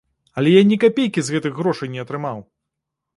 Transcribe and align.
Але 0.41 0.53
я 0.53 0.61
ні 0.69 0.79
капейкі 0.83 1.23
з 1.27 1.35
гэтых 1.35 1.53
грошай 1.59 1.91
не 1.97 2.01
атрымаў! 2.05 2.41